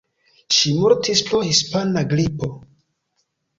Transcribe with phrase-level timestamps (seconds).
[0.55, 2.53] Ŝi mortis pro hispana gripo.